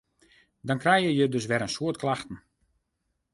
[0.67, 2.37] Dan krije je dus wer in soad klachten.